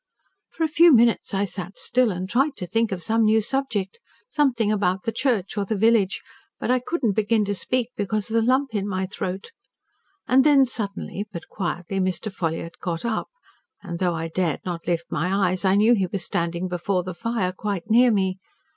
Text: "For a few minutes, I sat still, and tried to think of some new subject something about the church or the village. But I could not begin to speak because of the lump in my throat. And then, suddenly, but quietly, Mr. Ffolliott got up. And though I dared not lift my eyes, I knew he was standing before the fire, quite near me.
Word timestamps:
"For 0.49 0.63
a 0.63 0.67
few 0.67 0.91
minutes, 0.91 1.31
I 1.31 1.45
sat 1.45 1.77
still, 1.77 2.09
and 2.09 2.27
tried 2.27 2.57
to 2.57 2.65
think 2.65 2.91
of 2.91 3.03
some 3.03 3.21
new 3.21 3.39
subject 3.39 3.99
something 4.31 4.71
about 4.71 5.03
the 5.03 5.11
church 5.11 5.55
or 5.59 5.63
the 5.63 5.77
village. 5.77 6.23
But 6.59 6.71
I 6.71 6.79
could 6.79 7.03
not 7.03 7.13
begin 7.13 7.45
to 7.45 7.53
speak 7.53 7.91
because 7.95 8.27
of 8.27 8.33
the 8.33 8.41
lump 8.41 8.73
in 8.73 8.87
my 8.87 9.05
throat. 9.05 9.51
And 10.27 10.43
then, 10.43 10.65
suddenly, 10.65 11.27
but 11.31 11.49
quietly, 11.49 11.99
Mr. 11.99 12.33
Ffolliott 12.33 12.79
got 12.81 13.05
up. 13.05 13.27
And 13.83 13.99
though 13.99 14.15
I 14.15 14.29
dared 14.29 14.61
not 14.65 14.87
lift 14.87 15.05
my 15.11 15.51
eyes, 15.51 15.63
I 15.65 15.75
knew 15.75 15.93
he 15.93 16.07
was 16.07 16.25
standing 16.25 16.67
before 16.67 17.03
the 17.03 17.13
fire, 17.13 17.51
quite 17.51 17.87
near 17.91 18.09
me. 18.11 18.39